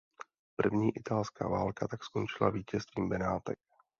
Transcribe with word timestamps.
První 0.55 0.97
italská 0.97 1.47
válka 1.47 1.87
tak 1.87 2.03
skončila 2.03 2.49
vítězstvím 2.49 3.09
Benátek. 3.09 3.59